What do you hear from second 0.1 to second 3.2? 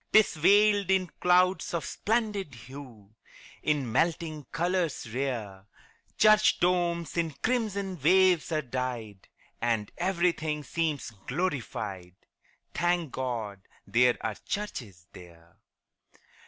'Tis veiled in clouds of splendid hue,